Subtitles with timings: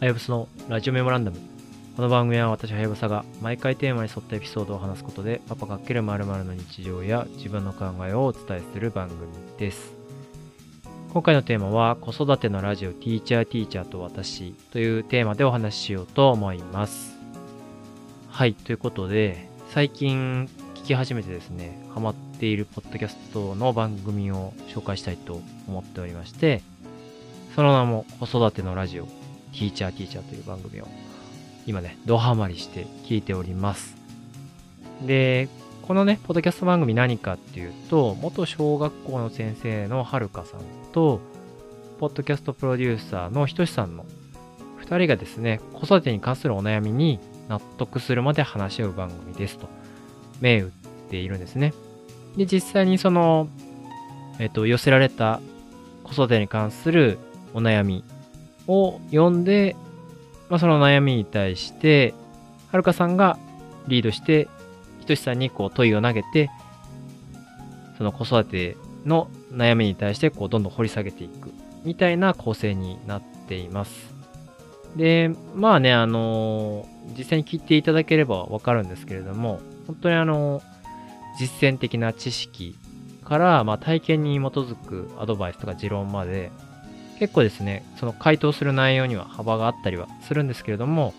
[0.00, 1.38] はやぶさのラジオメモランダム。
[1.96, 9.20] この番組は私はやぶさが毎回テーマに沿ったエピソードを話すことでパパ×〇〇の日常や自分の考えをお伝えする番組
[9.56, 9.92] です。
[11.12, 17.16] 今回のテーマは子育てのラジオティーチャーティーチャーと私というテーマでお話ししようと思います。
[18.28, 26.62] はい、ということで最近聞き始めてですね、ハマっているポッドキャストの番組を紹介したいと思っておりまして、
[27.54, 29.06] その名も子育てのラジオ、
[29.54, 30.88] ティーチャーティーチャーという番組を
[31.66, 33.96] 今ね、ドハマりして聞いております。
[35.06, 35.48] で、
[35.82, 40.60] このね、ポッドキャスト番組何かっていうと、元小学校の先生のはるかさん
[40.92, 41.20] と、
[41.98, 44.04] ポッドキャストプロデューサーのひとしさんの
[44.82, 47.18] 2人がですね、子育てに関するお悩みに
[47.48, 49.68] 納得するまで話し合う番組ですと、
[50.40, 50.70] 銘打っ
[51.10, 51.72] ているんですね。
[52.36, 53.48] で、実際にその、
[54.38, 55.40] えっ、と、寄せられた
[56.02, 57.18] 子育てに関する
[57.54, 58.04] お悩み
[58.66, 59.76] を読んで、
[60.48, 62.14] まあ、その悩みに対して、
[62.70, 63.38] はるかさんが
[63.88, 64.48] リードして、
[65.00, 66.50] ひとしさんにこう問いを投げて、
[67.98, 71.52] その子育ての悩みに対してこうどんどん掘り下げていく
[71.84, 74.14] みたいな構成になっています。
[74.96, 80.62] で、まあね、あの実際に聞いていただければわかるんですけれども、本当にあの
[81.38, 82.76] 実践的な知識
[83.24, 86.50] から、まあ、体験に基づくアドバイスとか持論まで、
[87.24, 91.14] 結構ですね、その回答する内容には幅があったりはするんですけれども、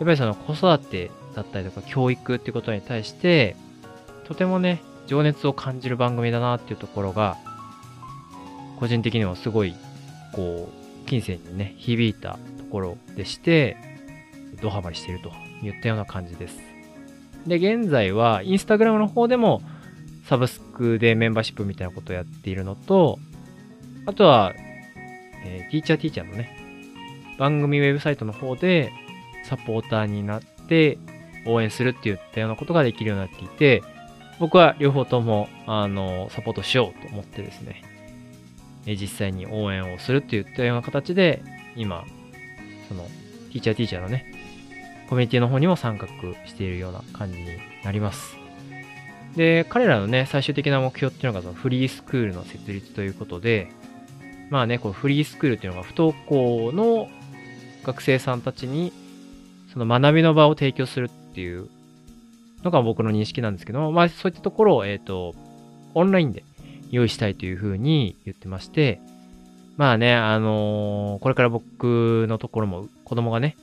[0.00, 3.54] やっぱりその子育てだったりとか教育っていうことに対して、
[4.26, 7.36] とてもね、情熱を感じる番組だなっていうところが、
[8.80, 9.72] 個人的にはすごい、
[10.32, 13.76] こう、金銭にね、響いたところでして、
[14.60, 15.30] ドハマりしていると
[15.64, 16.58] いったような感じです。
[17.46, 19.62] で、現在は、インスタグラムの方でも、
[20.24, 23.20] サブスクでメンバーシップみたいなことをやっているのと、
[24.06, 24.54] あとは、
[25.44, 26.56] えーティーチャーティーチャーのね、
[27.38, 28.92] 番組ウェブサイトの方で
[29.44, 30.98] サポーターになって
[31.46, 33.82] 応援するっていったようなことができるようになっていて、
[34.38, 37.82] 僕は両方とも、あの、サポートしようと思ってですね、
[38.86, 41.42] え実際に応援をするっていったような形で、
[41.76, 42.04] 今、
[42.88, 44.26] その、ティーチャーティーチャーのね、
[45.08, 46.06] コミュニティの方にも参画
[46.46, 47.46] しているような感じに
[47.82, 48.36] なります。
[49.36, 53.68] で、彼らのね、最終的な目標っていうのがそのフリースクールの設立ということで、
[54.50, 57.08] まあね、このフリースクールっていうのが不登校の
[57.84, 58.92] 学生さんたちに、
[59.72, 61.68] その学びの場を提供するっていう
[62.64, 65.34] のが僕の認識なんですけども、まあそういったところを、えっ、と、
[65.94, 66.44] オンラインで
[66.90, 69.00] 用意したいというふうに言ってまして、
[69.76, 73.56] まあね、あのーこれから僕のところも子供がね、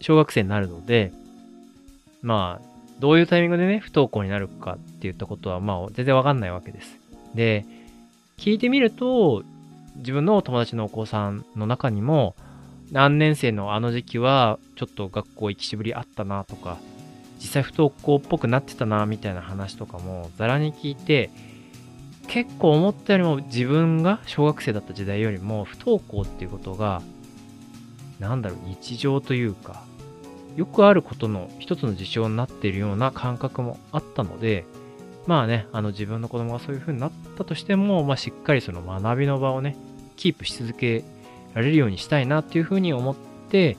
[0.00, 1.12] 小学生になるので、
[2.22, 2.68] まあ、
[3.00, 6.98] どういうタイミングでね、不登校になるかっていったことは、まあ、全然わかんないわけです。
[7.34, 7.64] で、
[8.36, 9.42] 聞いてみると、
[9.98, 12.34] 自分の友達のお子さんの中にも、
[12.90, 16.78] 何年生のあの時期は、ちょっと学校行きしぶりあったなとか、
[17.38, 21.30] 実際不登校っぽくなってたなみたいな話とかも、ざらに聞いて、
[22.26, 27.02] 結構思ったよりも自分が小学生だった時代よりも、不登校っていうことが、
[28.18, 29.82] なんだろう、日常というか、
[30.56, 34.64] よくあることの一つの事象になっているような感覚もあったので、
[35.26, 39.76] まあね、あの自分の子供がそういう風になったとしても、まあしっかりその学びの場をね、
[40.18, 41.04] キープし続け
[41.54, 43.16] られるようにしたいなっていう風に思っ
[43.48, 43.78] て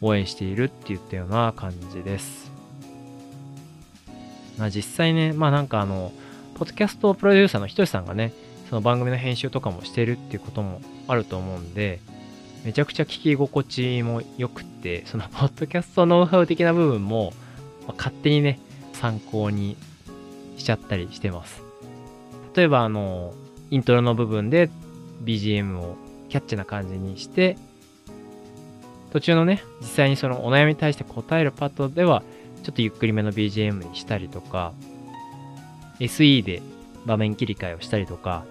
[0.00, 2.50] 応援しているって言ったような感じです。
[4.58, 6.12] まあ実際ね、まあなんかあの、
[6.54, 8.32] ポッドキャストプロデューサーのひとしさんがね、
[8.70, 12.00] その番組の編集とかもしてるっていうこともあると思うんで、
[12.64, 17.32] めちゃくちゃ聞き心地も良くて、その ポッドキャストノウハウ的な部分も、
[17.86, 18.58] まあ勝手にね、
[18.94, 19.76] 参考に
[20.56, 21.62] しちゃったりしてます。
[22.54, 23.34] 例えばあの、
[23.70, 24.70] イントロの部分で
[25.24, 25.96] BGM を
[26.28, 27.56] キャッチな感じにして、
[29.12, 32.22] 途中のね、実際にそのお悩みに対して答えるパートでは、
[32.62, 34.72] ちょっとゆっくりめの BGM にしたりとか、
[36.00, 36.62] SE で
[37.06, 38.44] 場面切り替えをしたりとか、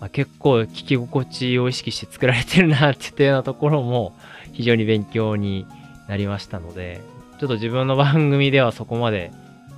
[0.00, 4.12] あ結構聞き心地を意識して作られてるなっていったようなところも
[4.52, 5.66] 非常に勉強に
[6.08, 7.00] なりましたので、
[7.38, 9.30] ちょっと自分の番組ではそこまで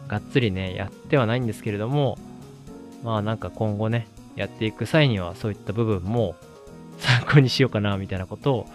[0.09, 2.19] がっつりね、やってはないんですけれども、
[3.03, 6.37] まあなんか今後ね、やっていく際にはそういった部分も
[6.99, 8.67] 参考にしようかなみたいなことを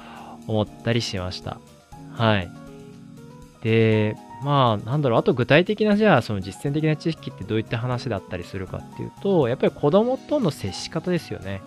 [0.47, 1.59] 思ったりしました。
[2.13, 2.51] はい。
[3.63, 11.61] で、まあなんだろう、あと具体的なじゃあその実践的な知識ってどういった話だったりするかっていうと、やっぱり子供との接し方ですよね。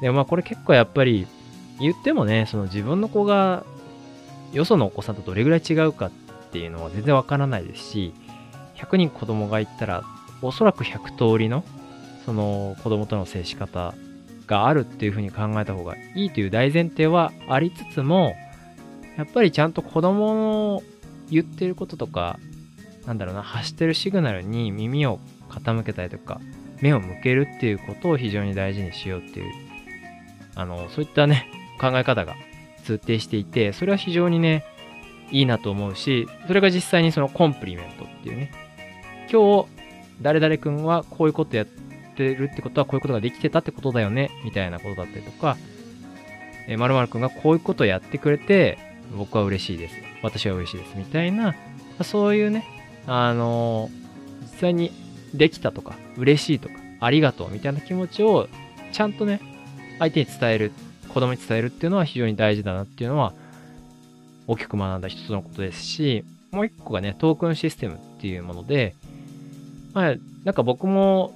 [0.00, 1.26] で、まあこれ結構やっぱり
[1.78, 3.64] 言ってもね、その自分の子が
[4.52, 6.10] よそのお子さんとどれぐらい違うかっ
[6.52, 8.14] ていうのは全然わからないですし、
[8.76, 10.04] 100人子供がいたら、
[10.42, 11.64] おそらく100通りの、
[12.24, 13.94] その子供との接し方
[14.46, 18.34] があるっていうふうに考えた方がいいという大前提はありつつも、
[19.16, 20.82] やっぱりちゃんと子供の
[21.30, 22.38] 言ってることとか、
[23.06, 26.40] なんだろうな、発してるシグナルに耳を傾けたりとか、
[26.80, 29.52] 目を向けるっていうことを非常に大事にしようっていう、
[30.54, 31.46] あの、そういったね、
[31.80, 32.34] 考え方が
[32.84, 34.64] 通底していて、それは非常にね、
[35.30, 38.50] いいなと思うし、それが実際にそのコンプリメントっていうね、
[39.30, 39.68] 今日、
[40.20, 41.64] 誰々君はこういうことや
[42.12, 45.56] ってるってことはこういうことができてたってことだよね、みたいなことだったりとか、
[46.68, 48.78] えー、〇〇君がこういうことをやってくれて、
[49.16, 49.94] 僕は嬉しいです。
[50.22, 50.94] 私は嬉しいです。
[50.96, 51.54] みたいな、
[52.02, 52.64] そういうね、
[53.06, 54.92] あのー、実際に
[55.34, 58.48] できたとか、嬉しいとか、ありがとうみたいな気持ちを
[58.92, 59.40] ちゃんとね、
[59.98, 60.72] 相手に伝える、
[61.08, 63.32] 子供に伝えるっていうのは非常に大事だなっていうのは、
[64.46, 68.94] 大きく学んだ一つのことですし、もう一個がね、トークンシステムっていうもので、
[69.94, 71.32] まあ、なんか僕も、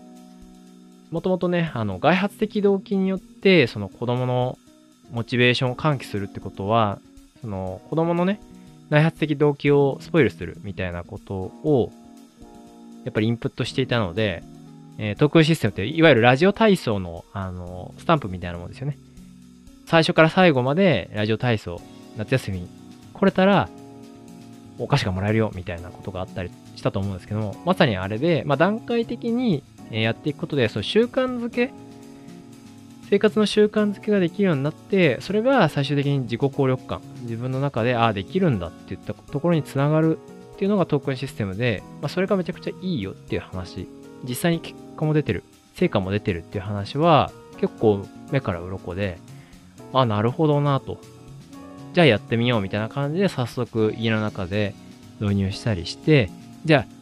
[1.11, 4.59] もともとね、あの、外発的動機によって、その子供の
[5.13, 6.99] モチベーションを喚起するってことは、
[7.41, 8.41] その子供のね、
[8.91, 11.93] 内発的動機をスポイルするみたいなことを、
[13.05, 14.43] やっぱりインプットしていたので、
[14.99, 18.99] えー、トークンシステムって、いわゆるラジオ体操の、あの、スタンプみたいなもんですよね。
[19.87, 21.81] 最初から最後までラジオ体操、
[22.17, 22.69] 夏休みに
[23.13, 23.69] 来れたら、
[24.79, 31.73] お菓子がもらえるよ、みたいなことがあったりしたと思うんですけども、まさにあれで、まあ、段階的にやっていくことで、その習慣づけ、
[33.09, 40.19] 生活の習慣づけができるようになって、それが最終的に自己効力感、自分の中で、ああ、できるんだっていったところにつながる
[40.55, 43.87] っていうのがトークンシステムで、まあ、それがめちゃくちゃいいよっていう話、
[44.29, 45.45] 実際に結果も出てる、
[45.75, 47.31] 成果も出てるっていう話は、
[47.61, 49.19] 結構目から鱗で、
[49.93, 50.99] あ、なるほどなと。
[51.93, 54.75] じゃあやってみようみたいな感じで早速家の中で
[55.21, 56.31] 導入したりして、
[56.65, 56.96] じゃあ、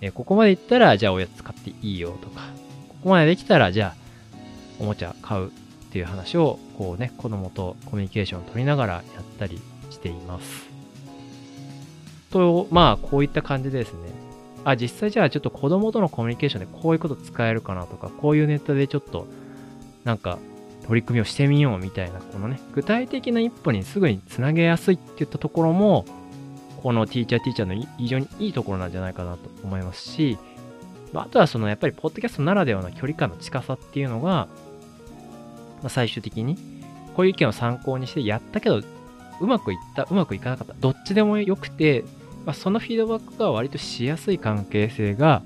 [0.00, 2.42] えここまでいったら、じゃあおやつ買っていいよとか、
[2.88, 4.00] ここまでできたら、じゃあ、
[4.78, 5.50] おもちゃ買うっ
[5.92, 9.60] ていう話を、こうね、子供とコミュニケーションを取りながらやったり
[9.90, 10.68] しています。
[12.30, 13.98] と、まあ、こういった感じですね。
[14.64, 19.26] あ、実際じゃあちょっと子供とのコミュニケーションでこういうこと使えるかなとか、こういうネタでちょっと、
[20.04, 20.38] なんか、
[20.86, 26.04] 取り組みをしてみようみたいな、このね、具体的な一歩にすぐにつなげやすいっていったところも、
[26.82, 30.38] このティーチャーティーチャーの非常にいいところなんじゃないかなと思いますし、
[31.14, 34.48] あとはそのやっぱりポッドキャストならではの距離感の近さっていうのが、ま
[35.84, 36.56] あ、最終的に
[37.16, 38.80] こういう意見を参考にしてやったけど
[39.40, 42.04] うまくいったうまくいかなかったどっちでもよくて、
[42.44, 45.42] まあ、そのフィードバックが割としやすい関係性が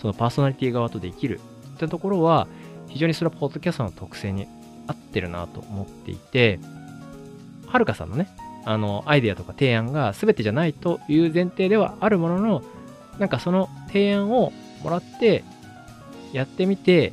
[0.00, 1.40] そのパーソナリティ側とできる
[1.74, 2.46] ってところは
[2.88, 4.46] 非常にそれはポッドキャストの特性に
[4.86, 6.60] 合ってるなと思っていて
[7.66, 8.28] はるかさんのね
[8.66, 12.62] あのアイデアとか提案が全てじゃないという前提ではあるものの
[13.18, 14.52] なんかその提案を
[14.82, 15.44] もらって
[16.32, 17.12] やってみて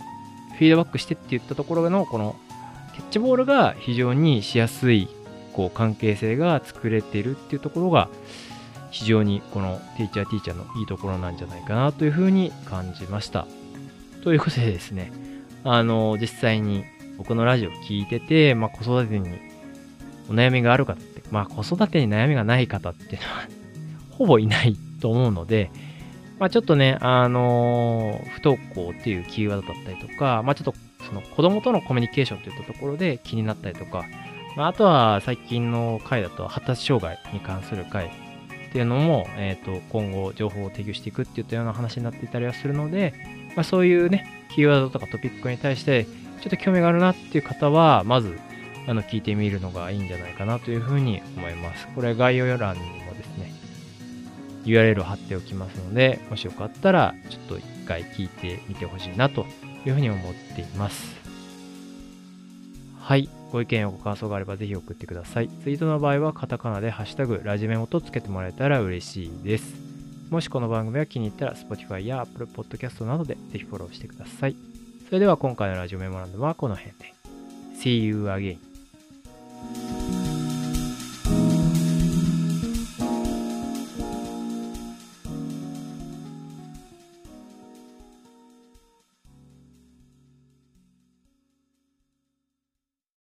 [0.57, 2.35] フィードバックしてって言ったところのこの
[2.95, 5.07] キャッチボールが非常にしやすい
[5.53, 8.09] こう関係性が作れてるっていうところが
[8.89, 13.47] 非常にこのティーチャーティーチャーのいいところなんじゃないかなというふうに感じました。
[14.23, 15.11] ということでですね、
[15.63, 16.85] あの、実際に
[17.17, 19.29] 僕のラジオを聞いてて、まあ、子育てに
[20.29, 21.01] お悩みがある方、
[21.33, 23.47] まあ、子育てに悩みがない方っていうのは
[24.11, 25.71] ほぼいないと思うので、
[26.39, 30.75] まあ、ちょっとね、あのー、不登校っていうキーワードだったりとか、まあ、ちょっと
[31.07, 34.05] その子供とのコミュニケーションといったところで気になったりとか、
[34.55, 38.09] まあ、あとは最近の回だと発達障害に関する回っ
[38.71, 43.13] ていうのも、えっ、ー、と、今後情報を提供していくっていったような話になっていたりはするので、
[43.55, 48.37] まあ、そういうね、キーワードとかトピックに対して、ちょっと興味があるなっていう方は、まず、
[48.87, 51.87] あの、聞いてみるのがいいんじゃないかなというふうに思います。
[51.95, 53.53] これ概要欄にもですね
[54.65, 59.45] URL を貼っておきますので、もしよかったら、ちょっと一回聞いてみてほしいなと
[59.85, 61.15] いうふうに思っています。
[62.99, 63.29] はい。
[63.51, 65.49] ご意見やご感想があればぜひ送ってください。
[65.49, 69.75] ツイートの場合はカタカナでハッシュタグラジメモとつけてもらえたら嬉しいです。
[70.31, 74.55] もしこの番組が気に入ったら Spotify や Apple Podcast などでぜひフォローしてください。
[75.07, 77.13] それでは今回のラジオメモランドはこの辺で。
[77.77, 78.72] See you again.